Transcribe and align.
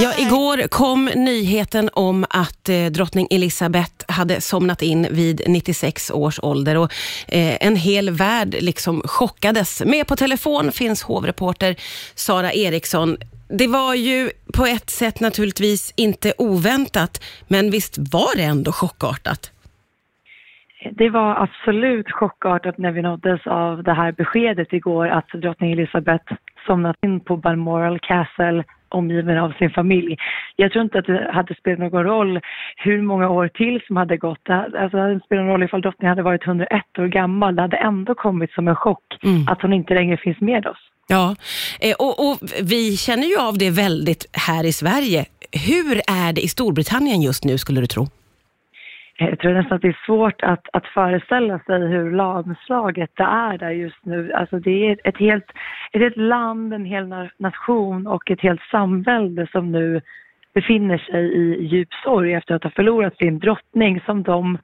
Ja, 0.00 0.12
igår 0.18 0.68
kom 0.68 1.04
nyheten 1.04 1.90
om 1.92 2.24
att 2.30 2.68
eh, 2.68 2.86
drottning 2.86 3.28
Elizabeth 3.30 3.92
hade 4.08 4.40
somnat 4.40 4.82
in 4.82 5.06
vid 5.10 5.42
96 5.46 6.10
års 6.10 6.40
ålder 6.42 6.76
och 6.76 6.92
eh, 7.28 7.66
en 7.66 7.76
hel 7.76 8.10
värld 8.10 8.56
liksom 8.60 9.02
chockades. 9.04 9.82
Med 9.84 10.06
på 10.06 10.16
telefon 10.16 10.72
finns 10.72 11.02
hovreporter 11.02 11.74
Sara 12.14 12.52
Eriksson. 12.52 13.16
Det 13.48 13.66
var 13.66 13.94
ju 13.94 14.30
på 14.54 14.66
ett 14.66 14.90
sätt 14.90 15.20
naturligtvis 15.20 15.92
inte 15.96 16.32
oväntat, 16.38 17.24
men 17.48 17.70
visst 17.70 17.98
var 17.98 18.36
det 18.36 18.42
ändå 18.42 18.72
chockartat? 18.72 19.50
Det 20.92 21.10
var 21.10 21.42
absolut 21.42 22.10
chockartat 22.10 22.78
när 22.78 22.92
vi 22.92 23.02
nåddes 23.02 23.46
av 23.46 23.82
det 23.82 23.94
här 23.94 24.12
beskedet 24.12 24.72
igår 24.72 25.08
att 25.08 25.28
drottning 25.28 25.72
Elizabeth 25.72 26.32
somnat 26.66 26.96
in 27.02 27.20
på 27.20 27.36
Balmoral 27.36 27.98
Castle 27.98 28.64
omgiven 28.94 29.38
av 29.38 29.52
sin 29.58 29.70
familj. 29.70 30.16
Jag 30.56 30.72
tror 30.72 30.84
inte 30.84 30.98
att 30.98 31.06
det 31.06 31.30
hade 31.32 31.54
spelat 31.54 31.78
någon 31.78 32.04
roll 32.04 32.40
hur 32.76 33.02
många 33.02 33.28
år 33.28 33.48
till 33.48 33.80
som 33.86 33.96
hade 33.96 34.16
gått. 34.16 34.50
Alltså, 34.50 34.96
det 34.96 35.02
hade 35.02 35.20
spelat 35.20 35.44
någon 35.44 35.52
roll 35.52 35.62
ifall 35.62 35.80
drottningen 35.80 36.10
hade 36.10 36.22
varit 36.22 36.46
101 36.46 36.70
år 36.98 37.06
gammal. 37.06 37.56
Det 37.56 37.62
hade 37.62 37.76
ändå 37.76 38.14
kommit 38.14 38.52
som 38.52 38.68
en 38.68 38.76
chock 38.76 39.18
mm. 39.22 39.48
att 39.48 39.62
hon 39.62 39.72
inte 39.72 39.94
längre 39.94 40.16
finns 40.16 40.40
med 40.40 40.66
oss. 40.66 40.78
Ja, 41.08 41.36
eh, 41.80 41.94
och, 41.98 42.30
och, 42.30 42.38
vi 42.62 42.96
känner 42.96 43.26
ju 43.26 43.36
av 43.38 43.58
det 43.58 43.70
väldigt 43.70 44.26
här 44.32 44.64
i 44.64 44.72
Sverige. 44.72 45.24
Hur 45.66 46.00
är 46.26 46.32
det 46.32 46.40
i 46.40 46.48
Storbritannien 46.48 47.22
just 47.22 47.44
nu 47.44 47.58
skulle 47.58 47.80
du 47.80 47.86
tro? 47.86 48.08
Eh, 49.18 49.28
jag 49.28 49.38
tror 49.38 49.52
nästan 49.52 49.76
att 49.76 49.82
det 49.82 49.88
är 49.88 50.06
svårt 50.06 50.42
att, 50.42 50.68
att 50.72 50.86
föreställa 50.86 51.58
sig 51.58 51.80
hur 51.88 52.10
lamslaget 52.10 53.10
det 53.14 53.22
är 53.22 53.58
där 53.58 53.70
just 53.70 54.04
nu. 54.04 54.32
Alltså 54.32 54.58
det 54.58 54.90
är 54.90 55.08
ett 55.08 55.18
helt, 55.18 55.50
ett 55.92 56.00
helt 56.00 56.16
land, 56.16 56.74
en 56.74 56.84
hel 56.84 57.06
nation 57.38 58.06
och 58.06 58.30
ett 58.30 58.40
helt 58.40 58.62
samvälde 58.70 59.46
som 59.52 59.72
nu 59.72 60.00
befinner 60.54 60.98
sig 60.98 61.24
i 61.24 61.66
djup 61.66 61.88
sorg 62.04 62.34
efter 62.34 62.54
att 62.54 62.64
ha 62.64 62.70
förlorat 62.70 63.16
sin 63.16 63.38
drottning 63.38 64.00
som 64.06 64.22
de, 64.22 64.58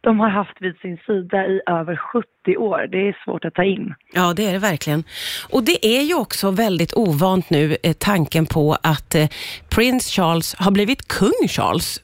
de 0.00 0.20
har 0.20 0.28
haft 0.28 0.56
vid 0.60 0.76
sin 0.76 0.98
sida 1.06 1.46
i 1.46 1.60
över 1.66 1.96
70 1.96 2.56
år. 2.56 2.88
Det 2.90 3.08
är 3.08 3.16
svårt 3.24 3.44
att 3.44 3.54
ta 3.54 3.64
in. 3.64 3.94
Ja, 4.12 4.34
det 4.36 4.46
är 4.46 4.52
det 4.52 4.58
verkligen. 4.58 5.04
Och 5.50 5.62
det 5.64 5.86
är 5.86 6.02
ju 6.02 6.14
också 6.14 6.50
väldigt 6.50 6.94
ovant 6.94 7.50
nu, 7.50 7.76
eh, 7.82 7.92
tanken 7.98 8.46
på 8.46 8.76
att 8.82 9.14
eh, 9.14 9.28
prins 9.74 10.10
Charles 10.10 10.54
har 10.58 10.70
blivit 10.70 11.08
kung 11.08 11.48
Charles. 11.48 12.03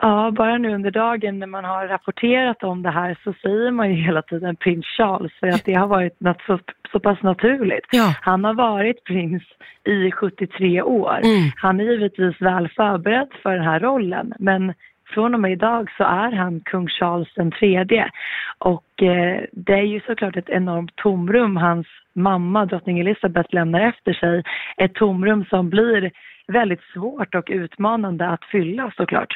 Ja, 0.00 0.30
bara 0.30 0.58
nu 0.58 0.74
under 0.74 0.90
dagen 0.90 1.38
när 1.38 1.46
man 1.46 1.64
har 1.64 1.86
rapporterat 1.86 2.62
om 2.62 2.82
det 2.82 2.90
här 2.90 3.18
så 3.24 3.34
säger 3.42 3.70
man 3.70 3.94
ju 3.94 4.04
hela 4.04 4.22
tiden 4.22 4.56
prins 4.56 4.86
Charles 4.86 5.32
för 5.40 5.46
att 5.46 5.64
det 5.64 5.74
har 5.74 5.86
varit 5.86 6.20
något 6.20 6.42
så, 6.46 6.58
så 6.92 7.00
pass 7.00 7.22
naturligt. 7.22 7.86
Ja. 7.90 8.14
Han 8.20 8.44
har 8.44 8.54
varit 8.54 9.04
prins 9.04 9.42
i 9.84 10.10
73 10.10 10.82
år. 10.82 11.18
Mm. 11.24 11.50
Han 11.56 11.80
är 11.80 11.84
givetvis 11.84 12.40
väl 12.40 12.68
förberedd 12.68 13.28
för 13.42 13.54
den 13.54 13.64
här 13.64 13.80
rollen 13.80 14.32
men 14.38 14.74
från 15.14 15.34
och 15.34 15.40
med 15.40 15.52
idag 15.52 15.90
så 15.96 16.04
är 16.04 16.32
han 16.32 16.60
kung 16.60 16.88
Charles 16.88 17.34
den 17.34 17.50
tredje. 17.50 18.10
Och 18.58 19.02
eh, 19.02 19.42
det 19.52 19.72
är 19.72 19.82
ju 19.82 20.00
såklart 20.00 20.36
ett 20.36 20.48
enormt 20.48 20.96
tomrum 20.96 21.56
hans 21.56 21.86
mamma, 22.12 22.66
drottning 22.66 23.00
Elizabeth, 23.00 23.54
lämnar 23.54 23.80
efter 23.80 24.12
sig. 24.12 24.42
Ett 24.76 24.94
tomrum 24.94 25.44
som 25.44 25.70
blir 25.70 26.10
väldigt 26.46 26.82
svårt 26.94 27.34
och 27.34 27.48
utmanande 27.50 28.28
att 28.28 28.44
fylla 28.44 28.92
såklart. 28.96 29.34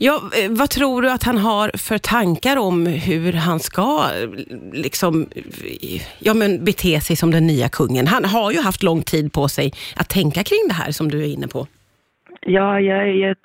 Ja, 0.00 0.14
eh, 0.14 0.50
vad 0.50 0.70
tror 0.70 1.02
du 1.02 1.10
att 1.10 1.24
han 1.24 1.38
har 1.38 1.70
för 1.76 1.98
tankar 1.98 2.56
om 2.56 2.86
hur 2.86 3.32
han 3.32 3.60
ska 3.60 4.10
eh, 4.22 4.28
liksom, 4.72 5.22
eh, 5.22 6.02
ja, 6.18 6.34
men 6.34 6.64
bete 6.64 7.00
sig 7.00 7.16
som 7.16 7.30
den 7.30 7.46
nya 7.46 7.68
kungen? 7.68 8.06
Han 8.06 8.24
har 8.24 8.52
ju 8.52 8.60
haft 8.60 8.82
lång 8.82 9.02
tid 9.02 9.32
på 9.32 9.48
sig 9.48 9.72
att 9.96 10.08
tänka 10.08 10.42
kring 10.42 10.64
det 10.68 10.74
här 10.74 10.90
som 10.92 11.08
du 11.08 11.18
är 11.20 11.32
inne 11.34 11.48
på. 11.48 11.66
Ja, 12.40 12.80
jag, 12.80 13.16
jag, 13.16 13.36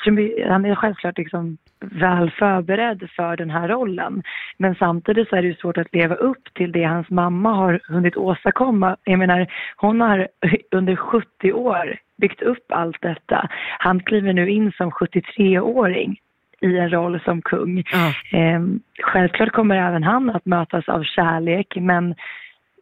han 0.47 0.65
är 0.65 0.75
självklart 0.75 1.17
liksom 1.17 1.57
väl 1.79 2.31
förberedd 2.31 3.09
för 3.15 3.37
den 3.37 3.49
här 3.49 3.67
rollen. 3.67 4.23
Men 4.57 4.75
samtidigt 4.75 5.29
så 5.29 5.35
är 5.35 5.41
det 5.41 5.47
ju 5.47 5.55
svårt 5.55 5.77
att 5.77 5.93
leva 5.95 6.15
upp 6.15 6.43
till 6.53 6.71
det 6.71 6.83
hans 6.83 7.09
mamma 7.09 7.53
har 7.53 7.81
hunnit 7.87 8.17
åstadkomma. 8.17 8.97
Jag 9.03 9.19
menar, 9.19 9.47
hon 9.77 10.01
har 10.01 10.27
under 10.71 10.95
70 10.95 11.53
år 11.53 11.97
byggt 12.17 12.41
upp 12.41 12.65
allt 12.69 13.01
detta. 13.01 13.49
Han 13.79 13.99
kliver 13.99 14.33
nu 14.33 14.49
in 14.49 14.71
som 14.77 14.91
73-åring 14.91 16.19
i 16.63 16.77
en 16.77 16.89
roll 16.89 17.19
som 17.25 17.41
kung. 17.41 17.83
Mm. 18.31 18.79
självklart 19.03 19.51
kommer 19.51 19.75
även 19.75 20.03
han 20.03 20.29
att 20.29 20.45
mötas 20.45 20.89
av 20.89 21.03
kärlek 21.03 21.67
men 21.75 22.15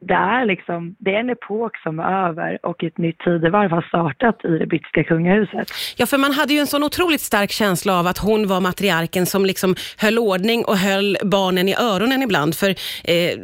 det 0.01 0.13
är, 0.13 0.45
liksom, 0.45 0.95
det 0.99 1.15
är 1.15 1.19
en 1.19 1.29
epok 1.29 1.77
som 1.77 1.99
är 1.99 2.29
över 2.29 2.65
och 2.65 2.83
ett 2.83 2.97
nytt 2.97 3.19
tidevarv 3.19 3.71
har 3.71 3.81
startat 3.81 4.45
i 4.45 4.57
det 4.57 4.65
brittiska 4.65 5.03
kungahuset. 5.03 5.67
Ja, 5.95 6.05
för 6.05 6.17
man 6.17 6.31
hade 6.31 6.53
ju 6.53 6.59
en 6.59 6.67
sån 6.67 6.83
otroligt 6.83 7.21
stark 7.21 7.51
känsla 7.51 7.99
av 7.99 8.07
att 8.07 8.17
hon 8.17 8.47
var 8.47 8.61
matriarken 8.61 9.25
som 9.25 9.45
liksom 9.45 9.75
höll 9.97 10.19
ordning 10.19 10.65
och 10.65 10.77
höll 10.77 11.17
barnen 11.23 11.69
i 11.69 11.75
öronen 11.75 12.21
ibland. 12.21 12.55
För 12.55 12.69
eh, 13.03 13.39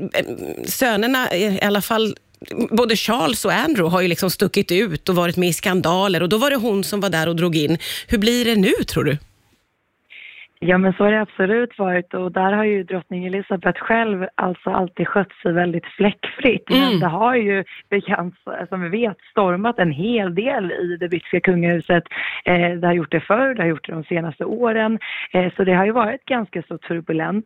sönerna, 0.65 1.35
i 1.35 1.59
alla 1.61 1.81
fall 1.81 2.15
både 2.71 2.95
Charles 2.95 3.45
och 3.45 3.53
Andrew 3.53 3.95
har 3.95 4.01
ju 4.01 4.07
liksom 4.07 4.29
stuckit 4.29 4.71
ut 4.71 5.09
och 5.09 5.15
varit 5.15 5.37
med 5.37 5.49
i 5.49 5.53
skandaler 5.53 6.23
och 6.23 6.29
då 6.29 6.37
var 6.37 6.49
det 6.49 6.55
hon 6.55 6.83
som 6.83 6.99
var 6.99 7.09
där 7.09 7.29
och 7.29 7.35
drog 7.35 7.55
in. 7.55 7.77
Hur 8.07 8.17
blir 8.17 8.45
det 8.45 8.55
nu 8.55 8.71
tror 8.71 9.03
du? 9.03 9.17
Ja 10.59 10.77
men 10.77 10.93
så 10.93 11.03
har 11.03 11.11
det 11.11 11.21
absolut 11.21 11.77
varit 11.77 12.13
och 12.13 12.31
där 12.31 12.51
har 12.53 12.63
ju 12.63 12.83
drottning 12.83 13.25
Elizabeth 13.25 13.81
själv 13.81 14.27
alltså 14.35 14.69
alltid 14.69 15.07
skött 15.07 15.31
sig 15.31 15.53
väldigt 15.53 15.85
fläckfritt. 15.85 16.69
Mm. 16.69 16.81
Men 16.81 16.99
det 16.99 17.07
har 17.07 17.35
ju 17.35 17.63
bekant, 17.89 18.35
som 18.69 18.81
vi 18.81 18.89
vet 18.89 19.17
stormat 19.31 19.79
en 19.79 19.91
hel 19.91 20.35
del 20.35 20.71
i 20.71 20.97
det 20.99 21.09
brittiska 21.09 21.39
kungahuset. 21.39 22.03
Eh, 22.45 22.71
det 22.71 22.87
har 22.87 22.93
gjort 22.93 23.11
det 23.11 23.19
förr, 23.19 23.53
det 23.53 23.61
har 23.61 23.69
gjort 23.69 23.87
det 23.87 23.93
de 23.93 24.03
senaste 24.03 24.45
åren. 24.45 24.99
Eh, 25.31 25.53
så 25.55 25.63
det 25.63 25.73
har 25.73 25.85
ju 25.85 25.91
varit 25.91 26.25
ganska 26.25 26.63
så 26.67 26.77
turbulent. 26.77 27.45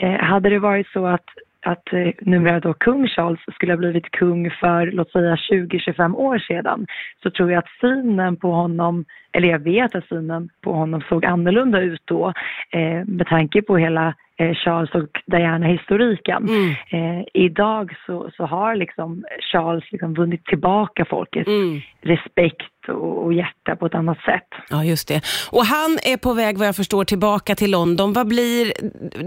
Eh, 0.00 0.20
hade 0.20 0.50
det 0.50 0.58
varit 0.58 0.88
så 0.88 1.06
att 1.06 1.26
att 1.68 1.92
eh, 1.92 2.10
numera 2.20 2.60
då 2.60 2.74
kung 2.74 3.08
Charles 3.08 3.40
skulle 3.54 3.72
ha 3.72 3.76
blivit 3.76 4.10
kung 4.10 4.50
för 4.50 4.86
låt 4.86 5.12
säga 5.12 5.36
20-25 5.36 6.14
år 6.14 6.38
sedan 6.38 6.86
så 7.22 7.30
tror 7.30 7.50
jag 7.50 7.58
att 7.58 7.78
synen 7.80 8.36
på 8.36 8.50
honom, 8.50 9.04
eller 9.32 9.48
jag 9.48 9.58
vet 9.58 9.94
att 9.94 10.08
synen 10.08 10.48
på 10.60 10.72
honom 10.72 11.02
såg 11.08 11.24
annorlunda 11.24 11.80
ut 11.80 12.02
då 12.04 12.32
eh, 12.72 13.04
med 13.06 13.26
tanke 13.26 13.62
på 13.62 13.76
hela 13.76 14.14
eh, 14.38 14.54
Charles 14.54 14.90
och 14.90 15.22
Diana-historiken. 15.26 16.48
Mm. 16.48 16.70
Eh, 16.90 17.24
idag 17.34 17.96
så, 18.06 18.30
så 18.36 18.44
har 18.46 18.76
liksom 18.76 19.24
Charles 19.52 19.84
liksom 19.92 20.14
vunnit 20.14 20.44
tillbaka 20.44 21.04
folkets 21.04 21.48
mm. 21.48 21.80
respekt 22.00 22.88
och, 22.88 23.24
och 23.24 23.32
hjärta 23.32 23.76
på 23.76 23.86
ett 23.86 23.94
annat 23.94 24.20
sätt. 24.20 24.48
Ja, 24.70 24.84
just 24.84 25.08
det. 25.08 25.20
Och 25.52 25.64
han 25.64 25.90
är 26.12 26.16
på 26.16 26.32
väg, 26.32 26.58
vad 26.58 26.68
jag 26.68 26.76
förstår, 26.76 27.04
tillbaka 27.04 27.54
till 27.54 27.70
London. 27.70 28.12
Vad 28.12 28.28
blir 28.28 28.72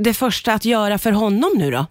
det 0.03 0.13
första 0.13 0.53
att 0.53 0.65
göra 0.65 0.97
för 0.97 1.11
honom 1.11 1.51
nu 1.57 1.71
då? 1.71 1.85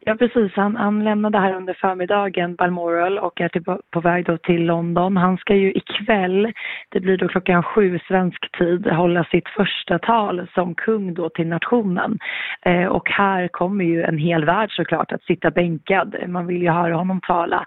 Ja, 0.00 0.14
precis. 0.14 0.52
Han, 0.54 0.76
han 0.76 1.04
lämnade 1.04 1.38
här 1.38 1.54
under 1.54 1.74
förmiddagen 1.74 2.54
Balmoral 2.54 3.18
och 3.18 3.40
är 3.40 3.48
till, 3.48 3.64
på 3.90 4.00
väg 4.00 4.24
då 4.24 4.38
till 4.38 4.64
London. 4.64 5.16
Han 5.16 5.36
ska 5.36 5.54
ju 5.54 5.72
ikväll, 5.72 6.52
det 6.88 7.00
blir 7.00 7.16
då 7.16 7.28
klockan 7.28 7.62
sju 7.62 7.98
svensk 8.08 8.58
tid, 8.58 8.86
hålla 8.86 9.24
sitt 9.24 9.48
första 9.48 9.98
tal 9.98 10.48
som 10.54 10.74
kung 10.74 11.14
då 11.14 11.28
till 11.28 11.46
nationen. 11.46 12.18
Eh, 12.62 12.84
och 12.84 13.10
här 13.10 13.48
kommer 13.48 13.84
ju 13.84 14.02
en 14.02 14.18
hel 14.18 14.44
värld 14.44 14.70
såklart 14.72 15.12
att 15.12 15.22
sitta 15.22 15.50
bänkad. 15.50 16.16
Man 16.28 16.46
vill 16.46 16.62
ju 16.62 16.70
höra 16.70 16.94
honom 16.94 17.20
tala. 17.20 17.64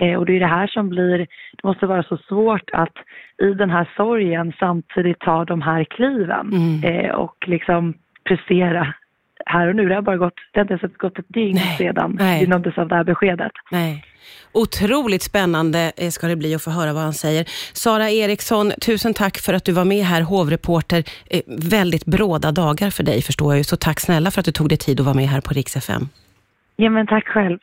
Eh, 0.00 0.14
och 0.14 0.26
det 0.26 0.36
är 0.36 0.40
det 0.40 0.46
här 0.46 0.66
som 0.66 0.88
blir, 0.88 1.18
det 1.18 1.64
måste 1.64 1.86
vara 1.86 2.02
så 2.02 2.16
svårt 2.16 2.70
att 2.72 2.96
i 3.42 3.54
den 3.54 3.70
här 3.70 3.90
sorgen 3.96 4.52
samtidigt 4.58 5.20
ta 5.20 5.44
de 5.44 5.62
här 5.62 5.84
kliven 5.84 6.50
mm. 6.52 6.84
eh, 6.84 7.14
och 7.14 7.48
liksom 7.48 7.94
prestera 8.24 8.94
här 9.46 9.68
och 9.68 9.76
nu. 9.76 9.88
Det 9.88 9.94
har 9.94 10.02
bara 10.02 10.16
gått, 10.16 10.34
det 10.52 10.60
har 10.60 10.64
inte 10.64 10.74
ens 10.74 10.96
gått 10.96 11.18
ett 11.18 11.28
dygn 11.28 11.54
nej, 11.54 11.76
sedan 11.78 12.16
nej. 12.18 12.40
vi 12.40 12.46
nåddes 12.46 12.78
av 12.78 12.88
det 12.88 12.94
här 12.94 13.04
beskedet. 13.04 13.52
Nej. 13.70 14.04
Otroligt 14.52 15.22
spännande 15.22 15.92
eh, 15.96 16.10
ska 16.10 16.26
det 16.26 16.36
bli 16.36 16.54
att 16.54 16.62
få 16.62 16.70
höra 16.70 16.92
vad 16.92 17.02
han 17.02 17.12
säger. 17.12 17.44
Sara 17.72 18.10
Eriksson, 18.10 18.72
tusen 18.80 19.14
tack 19.14 19.38
för 19.38 19.54
att 19.54 19.64
du 19.64 19.72
var 19.72 19.84
med 19.84 20.04
här, 20.04 20.22
hovreporter. 20.22 21.04
Eh, 21.30 21.40
väldigt 21.70 22.04
bråda 22.04 22.52
dagar 22.52 22.90
för 22.90 23.02
dig 23.02 23.22
förstår 23.22 23.52
jag 23.52 23.58
ju, 23.58 23.64
så 23.64 23.76
tack 23.76 24.00
snälla 24.00 24.30
för 24.30 24.40
att 24.40 24.46
du 24.46 24.52
tog 24.52 24.68
dig 24.68 24.78
tid 24.78 25.00
att 25.00 25.06
vara 25.06 25.16
med 25.16 25.28
här 25.28 25.40
på 25.40 25.54
Rix 25.54 25.76
FM. 25.76 26.02
Ja 26.76 26.90
men 26.90 27.06
tack 27.06 27.26
själv. 27.26 27.58